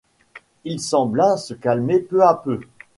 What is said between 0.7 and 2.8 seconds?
sembla se calmer peu à peu.